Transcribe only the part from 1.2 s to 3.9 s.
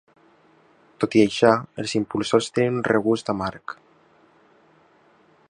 això, els impulsors tenen un regust amarg.